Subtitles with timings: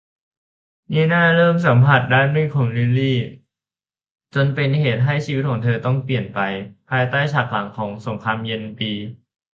[0.91, 3.19] นีน่าเริ่มสัมผัสด้านมืดของลิลลี่
[4.33, 6.39] จนเป็นเหตุให้ชีวิตของเธอต้องเปลี่ยนไป
[6.89, 8.91] ภายใต้ฉากหลังของสงครามเย็นปี